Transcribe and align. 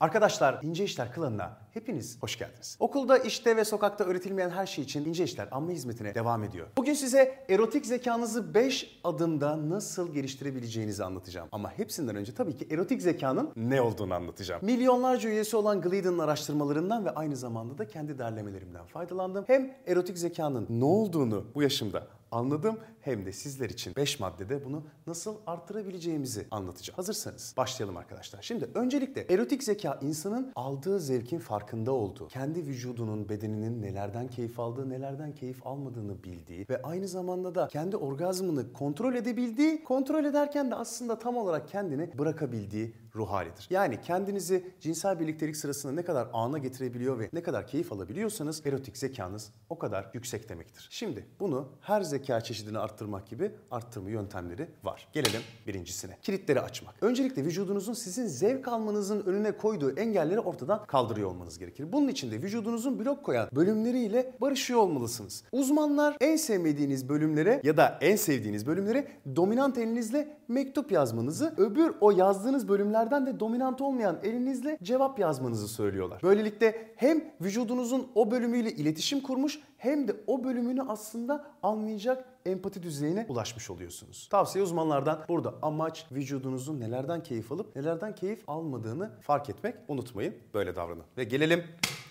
Arkadaşlar 0.00 0.58
İnce 0.62 0.84
İşler 0.84 1.12
klanına 1.12 1.58
hepiniz 1.74 2.22
hoş 2.22 2.38
geldiniz. 2.38 2.76
Okulda, 2.80 3.18
işte 3.18 3.56
ve 3.56 3.64
sokakta 3.64 4.04
öğretilmeyen 4.04 4.50
her 4.50 4.66
şey 4.66 4.84
için 4.84 5.04
İnce 5.04 5.24
İşler 5.24 5.48
amme 5.50 5.74
hizmetine 5.74 6.14
devam 6.14 6.44
ediyor. 6.44 6.66
Bugün 6.76 6.94
size 6.94 7.44
erotik 7.48 7.86
zekanızı 7.86 8.54
5 8.54 9.00
adımda 9.04 9.70
nasıl 9.70 10.14
geliştirebileceğinizi 10.14 11.04
anlatacağım. 11.04 11.48
Ama 11.52 11.70
hepsinden 11.78 12.16
önce 12.16 12.34
tabii 12.34 12.56
ki 12.56 12.68
erotik 12.70 13.02
zekanın 13.02 13.52
ne 13.56 13.80
olduğunu 13.80 14.14
anlatacağım. 14.14 14.64
Milyonlarca 14.64 15.28
üyesi 15.28 15.56
olan 15.56 15.80
Gleedon'un 15.80 16.18
araştırmalarından 16.18 17.04
ve 17.04 17.10
aynı 17.10 17.36
zamanda 17.36 17.78
da 17.78 17.88
kendi 17.88 18.18
derlemelerimden 18.18 18.86
faydalandım. 18.86 19.44
Hem 19.46 19.76
erotik 19.86 20.18
zekanın 20.18 20.66
ne 20.70 20.84
olduğunu 20.84 21.44
bu 21.54 21.62
yaşımda 21.62 22.06
anladım 22.30 22.78
hem 23.00 23.26
de 23.26 23.32
sizler 23.32 23.70
için 23.70 23.96
5 23.96 24.20
maddede 24.20 24.64
bunu 24.64 24.82
nasıl 25.06 25.36
artırabileceğimizi 25.46 26.46
anlatacağım. 26.50 26.96
Hazırsanız 26.96 27.54
başlayalım 27.56 27.96
arkadaşlar. 27.96 28.42
Şimdi 28.42 28.70
öncelikle 28.74 29.20
erotik 29.20 29.62
zeka 29.62 29.98
insanın 30.02 30.52
aldığı 30.54 31.00
zevkin 31.00 31.38
farkında 31.38 31.92
olduğu, 31.92 32.28
kendi 32.28 32.66
vücudunun, 32.66 33.28
bedeninin 33.28 33.82
nelerden 33.82 34.28
keyif 34.28 34.60
aldığı, 34.60 34.90
nelerden 34.90 35.34
keyif 35.34 35.66
almadığını 35.66 36.24
bildiği 36.24 36.66
ve 36.70 36.82
aynı 36.82 37.08
zamanda 37.08 37.54
da 37.54 37.68
kendi 37.68 37.96
orgazmını 37.96 38.72
kontrol 38.72 39.14
edebildiği, 39.14 39.84
kontrol 39.84 40.24
ederken 40.24 40.70
de 40.70 40.74
aslında 40.74 41.18
tam 41.18 41.36
olarak 41.36 41.68
kendini 41.68 42.18
bırakabildiği 42.18 42.94
ruh 43.16 43.30
halidir. 43.30 43.66
Yani 43.70 44.00
kendinizi 44.00 44.70
cinsel 44.80 45.20
birliktelik 45.20 45.56
sırasında 45.56 45.92
ne 45.92 46.02
kadar 46.02 46.28
ana 46.32 46.58
getirebiliyor 46.58 47.18
ve 47.18 47.30
ne 47.32 47.42
kadar 47.42 47.66
keyif 47.66 47.92
alabiliyorsanız 47.92 48.66
erotik 48.66 48.96
zekanız 48.96 49.52
o 49.70 49.78
kadar 49.78 50.10
yüksek 50.14 50.48
demektir. 50.48 50.88
Şimdi 50.90 51.26
bunu 51.40 51.68
her 51.80 52.02
zeka 52.02 52.40
çeşidini 52.40 52.78
arttırmak 52.78 53.28
gibi 53.28 53.52
arttırma 53.70 54.10
yöntemleri 54.10 54.68
var. 54.84 55.08
Gelelim 55.12 55.40
birincisine. 55.66 56.18
Kilitleri 56.22 56.60
açmak. 56.60 56.94
Öncelikle 57.00 57.44
vücudunuzun 57.44 57.92
sizin 57.92 58.26
zevk 58.26 58.68
almanızın 58.68 59.22
önüne 59.26 59.56
koyduğu 59.56 59.96
engelleri 59.96 60.40
ortadan 60.40 60.86
kaldırıyor 60.86 61.30
olmanız 61.30 61.58
gerekir. 61.58 61.92
Bunun 61.92 62.08
için 62.08 62.30
de 62.30 62.42
vücudunuzun 62.42 62.98
blok 62.98 63.24
koyan 63.24 63.48
bölümleriyle 63.52 64.34
barışıyor 64.40 64.80
olmalısınız. 64.80 65.44
Uzmanlar 65.52 66.16
en 66.20 66.36
sevmediğiniz 66.36 67.08
bölümlere 67.08 67.60
ya 67.64 67.76
da 67.76 67.98
en 68.00 68.16
sevdiğiniz 68.16 68.66
bölümlere 68.66 69.08
dominant 69.36 69.78
elinizle 69.78 70.36
mektup 70.48 70.92
yazmanızı, 70.92 71.54
öbür 71.56 71.94
o 72.00 72.10
yazdığınız 72.10 72.68
bölümlerden 72.68 73.26
de 73.26 73.40
dominant 73.40 73.80
olmayan 73.80 74.18
elinizle 74.22 74.78
cevap 74.82 75.18
yazmanızı 75.18 75.68
söylüyorlar. 75.68 76.20
Böylelikle 76.22 76.92
hem 76.96 77.24
vücudunuzun 77.40 78.08
o 78.14 78.30
bölümüyle 78.30 78.72
iletişim 78.72 79.20
kurmuş 79.20 79.60
hem 79.76 80.08
de 80.08 80.16
o 80.26 80.44
bölümünü 80.44 80.82
aslında 80.82 81.44
anlayacak 81.62 82.24
empati 82.46 82.82
düzeyine 82.82 83.26
ulaşmış 83.28 83.70
oluyorsunuz. 83.70 84.28
Tavsiye 84.30 84.64
uzmanlardan 84.64 85.24
burada 85.28 85.54
amaç 85.62 86.06
vücudunuzun 86.12 86.80
nelerden 86.80 87.22
keyif 87.22 87.52
alıp 87.52 87.76
nelerden 87.76 88.14
keyif 88.14 88.48
almadığını 88.48 89.10
fark 89.20 89.50
etmek. 89.50 89.74
Unutmayın 89.88 90.34
böyle 90.54 90.76
davranın. 90.76 91.04
Ve 91.16 91.24
gelelim 91.24 91.64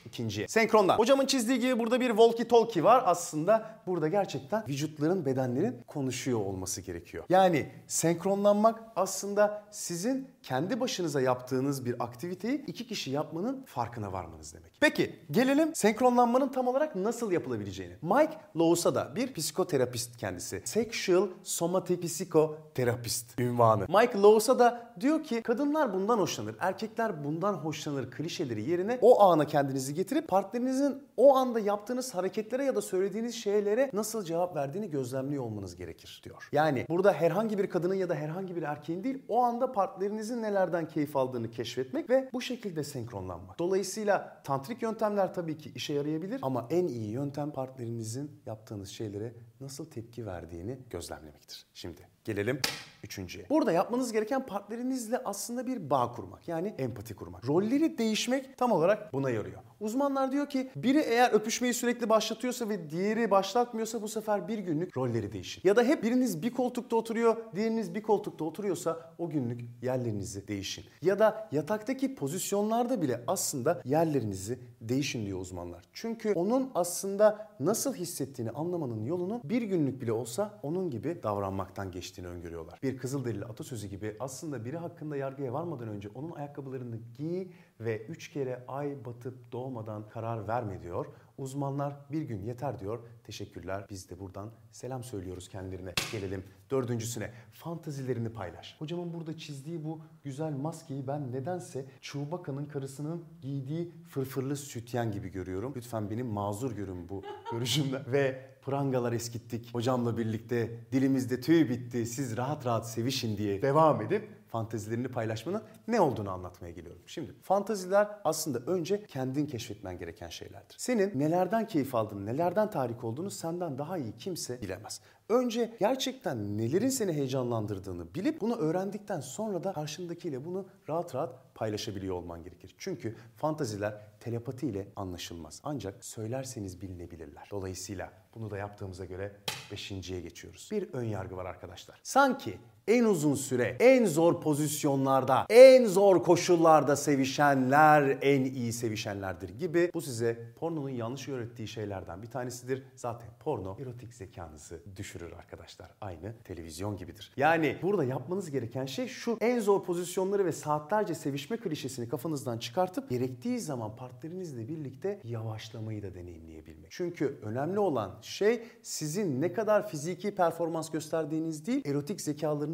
ikinciye. 0.05 0.47
Senkrondan. 0.47 0.97
Hocamın 0.97 1.25
çizdiği 1.25 1.59
gibi 1.59 1.79
burada 1.79 1.99
bir 1.99 2.07
walkie 2.07 2.47
talkie 2.47 2.83
var. 2.83 3.03
Aslında 3.05 3.79
burada 3.87 4.07
gerçekten 4.07 4.63
vücutların, 4.67 5.25
bedenlerin 5.25 5.81
konuşuyor 5.87 6.39
olması 6.39 6.81
gerekiyor. 6.81 7.23
Yani 7.29 7.71
senkronlanmak 7.87 8.83
aslında 8.95 9.63
sizin 9.71 10.27
kendi 10.45 10.79
başınıza 10.79 11.21
yaptığınız 11.21 11.85
bir 11.85 12.03
aktiviteyi 12.03 12.65
iki 12.65 12.87
kişi 12.87 13.11
yapmanın 13.11 13.63
farkına 13.65 14.13
varmanız 14.13 14.53
demek. 14.53 14.71
Peki 14.79 15.15
gelelim 15.31 15.75
senkronlanmanın 15.75 16.47
tam 16.47 16.67
olarak 16.67 16.95
nasıl 16.95 17.31
yapılabileceğine. 17.31 17.93
Mike 18.01 18.37
Lowsa 18.57 18.95
da 18.95 19.15
bir 19.15 19.33
psikoterapist 19.33 20.17
kendisi. 20.17 20.61
Sexual 20.65 21.27
Somatic 21.43 22.07
Psikoterapist 22.07 23.39
ünvanı. 23.39 23.85
Mike 23.87 24.17
Lowsa 24.17 24.59
da 24.59 24.93
diyor 24.99 25.23
ki 25.23 25.41
kadınlar 25.41 25.93
bundan 25.93 26.17
hoşlanır, 26.17 26.55
erkekler 26.59 27.23
bundan 27.23 27.53
hoşlanır 27.53 28.11
klişeleri 28.11 28.69
yerine 28.69 28.99
o 29.01 29.21
ana 29.21 29.45
kendinizi 29.45 29.93
getirip 29.93 30.27
partnerinizin 30.27 31.03
o 31.17 31.35
anda 31.35 31.59
yaptığınız 31.59 32.15
hareketlere 32.15 32.63
ya 32.63 32.75
da 32.75 32.81
söylediğiniz 32.81 33.35
şeylere 33.35 33.89
nasıl 33.93 34.23
cevap 34.23 34.55
verdiğini 34.55 34.89
gözlemliyor 34.89 35.43
olmanız 35.43 35.75
gerekir 35.75 36.21
diyor. 36.23 36.49
Yani 36.51 36.85
burada 36.89 37.13
herhangi 37.13 37.57
bir 37.57 37.69
kadının 37.69 37.95
ya 37.95 38.09
da 38.09 38.15
herhangi 38.15 38.55
bir 38.55 38.63
erkeğin 38.63 39.03
değil 39.03 39.23
o 39.27 39.43
anda 39.43 39.71
partnerinizin 39.71 40.34
nelerden 40.41 40.87
keyif 40.87 41.15
aldığını 41.15 41.51
keşfetmek 41.51 42.09
ve 42.09 42.29
bu 42.33 42.41
şekilde 42.41 42.83
senkronlanmak. 42.83 43.59
Dolayısıyla 43.59 44.41
tantrik 44.43 44.81
yöntemler 44.81 45.33
tabii 45.33 45.57
ki 45.57 45.71
işe 45.75 45.93
yarayabilir 45.93 46.39
ama 46.41 46.67
en 46.69 46.87
iyi 46.87 47.11
yöntem 47.11 47.51
partnerinizin 47.51 48.31
yaptığınız 48.45 48.89
şeylere 48.89 49.33
nasıl 49.61 49.85
tepki 49.85 50.25
verdiğini 50.25 50.79
gözlemlemektir. 50.89 51.65
Şimdi 51.73 52.07
gelelim 52.23 52.61
üçüncüye. 53.03 53.45
Burada 53.49 53.71
yapmanız 53.71 54.11
gereken 54.11 54.45
partnerinizle 54.45 55.17
aslında 55.25 55.67
bir 55.67 55.89
bağ 55.89 56.11
kurmak. 56.11 56.47
Yani 56.47 56.75
empati 56.77 57.15
kurmak. 57.15 57.47
Rolleri 57.47 57.97
değişmek 57.97 58.57
tam 58.57 58.71
olarak 58.71 59.13
buna 59.13 59.29
yarıyor. 59.29 59.61
Uzmanlar 59.79 60.31
diyor 60.31 60.49
ki 60.49 60.71
biri 60.75 60.99
eğer 60.99 61.31
öpüşmeyi 61.31 61.73
sürekli 61.73 62.09
başlatıyorsa 62.09 62.69
ve 62.69 62.89
diğeri 62.89 63.31
başlatmıyorsa 63.31 64.01
bu 64.01 64.07
sefer 64.07 64.47
bir 64.47 64.57
günlük 64.57 64.97
rolleri 64.97 65.31
değişir. 65.31 65.61
Ya 65.63 65.75
da 65.75 65.83
hep 65.83 66.03
biriniz 66.03 66.41
bir 66.41 66.53
koltukta 66.53 66.95
oturuyor, 66.95 67.37
diğeriniz 67.55 67.95
bir 67.95 68.01
koltukta 68.01 68.45
oturuyorsa 68.45 69.13
o 69.17 69.29
günlük 69.29 69.61
yerlerinizi 69.81 70.47
değişin. 70.47 70.85
Ya 71.01 71.19
da 71.19 71.49
yataktaki 71.51 72.15
pozisyonlarda 72.15 73.01
bile 73.01 73.23
aslında 73.27 73.81
yerlerinizi 73.85 74.59
değişin 74.81 75.25
diyor 75.25 75.39
uzmanlar. 75.39 75.83
Çünkü 75.93 76.33
onun 76.33 76.71
aslında 76.75 77.49
nasıl 77.59 77.95
hissettiğini 77.95 78.51
anlamanın 78.51 79.05
yolunun 79.05 79.41
bir 79.49 79.61
günlük 79.61 80.01
bile 80.01 80.11
olsa 80.11 80.59
onun 80.63 80.89
gibi 80.89 81.23
davranmaktan 81.23 81.91
geçtiğini 81.91 82.27
öngörüyorlar. 82.27 82.79
Bir 82.83 82.97
Kızılderili 82.97 83.45
atasözü 83.45 83.87
gibi 83.87 84.15
aslında 84.19 84.65
biri 84.65 84.77
hakkında 84.77 85.17
yargıya 85.17 85.53
varmadan 85.53 85.87
önce 85.87 86.09
onun 86.15 86.31
ayakkabılarını 86.31 86.97
giy 87.17 87.47
ve 87.79 88.05
üç 88.05 88.31
kere 88.31 88.63
ay 88.67 89.05
batıp 89.05 89.51
doğmadan 89.51 90.09
karar 90.09 90.47
verme 90.47 90.81
diyor. 90.81 91.05
Uzmanlar 91.37 91.95
bir 92.11 92.21
gün 92.21 92.43
yeter 92.43 92.79
diyor. 92.79 92.99
Teşekkürler. 93.23 93.85
Biz 93.89 94.09
de 94.09 94.19
buradan 94.19 94.51
selam 94.71 95.03
söylüyoruz 95.03 95.49
kendilerine. 95.49 95.93
Gelelim 96.11 96.43
dördüncüsüne. 96.71 97.31
Fantazilerini 97.51 98.29
paylaş. 98.29 98.75
Hocamın 98.79 99.13
burada 99.13 99.37
çizdiği 99.37 99.83
bu 99.83 100.01
güzel 100.23 100.53
maskeyi 100.53 101.07
ben 101.07 101.31
nedense 101.31 101.85
Chewbacca'nın 102.01 102.65
karısının 102.65 103.25
giydiği 103.41 103.91
fırfırlı 104.09 104.55
sütyen 104.55 105.11
gibi 105.11 105.29
görüyorum. 105.29 105.73
Lütfen 105.75 106.09
beni 106.09 106.23
mazur 106.23 106.71
görün 106.71 107.09
bu 107.09 107.23
görüşümden. 107.51 108.11
Ve 108.11 108.54
prangalar 108.65 109.13
eskittik. 109.13 109.69
Hocamla 109.73 110.17
birlikte 110.17 110.79
dilimizde 110.91 111.41
tüy 111.41 111.69
bitti. 111.69 112.05
Siz 112.05 112.37
rahat 112.37 112.65
rahat 112.65 112.89
sevişin 112.89 113.37
diye 113.37 113.61
devam 113.61 114.01
edip 114.01 114.29
fantezilerini 114.55 115.07
paylaşmanın 115.07 115.63
ne 115.87 116.01
olduğunu 116.01 116.31
anlatmaya 116.31 116.71
geliyorum. 116.71 117.01
Şimdi 117.05 117.33
fanteziler 117.41 118.07
aslında 118.23 118.59
önce 118.71 119.05
kendin 119.05 119.45
keşfetmen 119.45 119.97
gereken 119.99 120.29
şeylerdir. 120.29 120.75
Senin 120.77 121.19
nelerden 121.19 121.67
keyif 121.67 121.95
aldığını, 121.95 122.25
nelerden 122.25 122.69
tahrik 122.69 123.03
olduğunu 123.03 123.31
senden 123.31 123.77
daha 123.77 123.97
iyi 123.97 124.17
kimse 124.17 124.61
bilemez. 124.61 125.01
Önce 125.29 125.75
gerçekten 125.79 126.57
nelerin 126.57 126.89
seni 126.89 127.13
heyecanlandırdığını 127.13 128.15
bilip 128.15 128.41
bunu 128.41 128.55
öğrendikten 128.55 129.19
sonra 129.19 129.63
da 129.63 129.73
karşındakiyle 129.73 130.45
bunu 130.45 130.65
rahat 130.89 131.15
rahat 131.15 131.55
paylaşabiliyor 131.55 132.15
olman 132.15 132.43
gerekir. 132.43 132.75
Çünkü 132.77 133.15
fantaziler 133.37 134.01
telepatiyle 134.19 134.87
anlaşılmaz. 134.95 135.61
Ancak 135.63 136.05
söylerseniz 136.05 136.81
bilinebilirler. 136.81 137.47
Dolayısıyla 137.51 138.11
bunu 138.35 138.51
da 138.51 138.57
yaptığımıza 138.57 139.05
göre 139.05 139.35
beşinciye 139.71 140.21
geçiyoruz. 140.21 140.69
Bir 140.71 140.93
ön 140.93 141.03
yargı 141.03 141.37
var 141.37 141.45
arkadaşlar. 141.45 141.99
Sanki 142.03 142.57
en 142.87 143.03
uzun 143.03 143.35
süre, 143.35 143.77
en 143.79 144.05
zor 144.05 144.41
pozisyonlarda, 144.41 145.45
en 145.49 145.85
zor 145.85 146.23
koşullarda 146.23 146.95
sevişenler 146.95 148.17
en 148.21 148.43
iyi 148.43 148.73
sevişenlerdir 148.73 149.49
gibi 149.49 149.91
bu 149.93 150.01
size 150.01 150.39
pornonun 150.59 150.89
yanlış 150.89 151.29
öğrettiği 151.29 151.67
şeylerden 151.67 152.21
bir 152.21 152.27
tanesidir. 152.27 152.83
Zaten 152.95 153.29
porno 153.39 153.77
erotik 153.79 154.13
zekanızı 154.13 154.79
düşürür 154.95 155.31
arkadaşlar. 155.31 155.91
Aynı 156.01 156.33
televizyon 156.43 156.97
gibidir. 156.97 157.33
Yani 157.37 157.77
burada 157.81 158.03
yapmanız 158.03 158.51
gereken 158.51 158.85
şey 158.85 159.07
şu 159.07 159.37
en 159.41 159.59
zor 159.59 159.83
pozisyonları 159.83 160.45
ve 160.45 160.51
saatlerce 160.51 161.15
sevişme 161.15 161.57
klişesini 161.57 162.09
kafanızdan 162.09 162.57
çıkartıp 162.57 163.09
gerektiği 163.09 163.59
zaman 163.59 163.95
partnerinizle 163.95 164.67
birlikte 164.67 165.19
yavaşlamayı 165.23 166.03
da 166.03 166.13
deneyimleyebilmek. 166.13 166.91
Çünkü 166.91 167.39
önemli 167.43 167.79
olan 167.79 168.15
şey 168.21 168.63
sizin 168.81 169.41
ne 169.41 169.53
kadar 169.53 169.89
fiziki 169.89 170.35
performans 170.35 170.91
gösterdiğiniz 170.91 171.65
değil, 171.67 171.81
erotik 171.85 172.21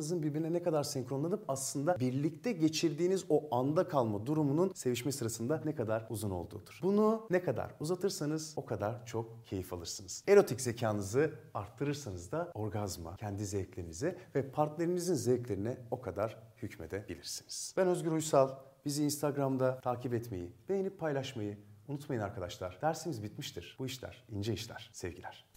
zekalarınızın 0.01 0.24
birbirine 0.24 0.53
ne 0.53 0.63
kadar 0.63 0.83
senkronlanıp 0.83 1.44
aslında 1.48 2.00
birlikte 2.00 2.51
geçirdiğiniz 2.51 3.25
o 3.30 3.56
anda 3.56 3.88
kalma 3.88 4.25
durumunun 4.25 4.71
sevişme 4.75 5.12
sırasında 5.12 5.62
ne 5.65 5.75
kadar 5.75 6.07
uzun 6.09 6.31
olduğudur. 6.31 6.80
Bunu 6.81 7.27
ne 7.30 7.44
kadar 7.44 7.71
uzatırsanız 7.80 8.53
o 8.56 8.65
kadar 8.65 9.06
çok 9.06 9.45
keyif 9.45 9.74
alırsınız. 9.74 10.24
Erotik 10.27 10.62
zekanızı 10.62 11.31
arttırırsanız 11.53 12.31
da 12.31 12.51
orgazma, 12.53 13.15
kendi 13.15 13.45
zevklerinize 13.45 14.18
ve 14.36 14.51
partnerinizin 14.51 15.15
zevklerine 15.15 15.77
o 15.92 16.01
kadar 16.01 16.38
hükmedebilirsiniz. 16.62 17.74
Ben 17.77 17.88
Özgür 17.88 18.12
Uysal. 18.12 18.50
Bizi 18.86 19.03
Instagram'da 19.03 19.80
takip 19.81 20.13
etmeyi, 20.13 20.51
beğenip 20.69 21.00
paylaşmayı 21.00 21.57
unutmayın 21.88 22.21
arkadaşlar. 22.21 22.80
Dersimiz 22.81 23.24
bitmiştir. 23.24 23.75
Bu 23.80 23.86
işler 23.86 24.24
ince 24.30 24.53
işler. 24.53 24.89
Sevgiler. 24.94 25.50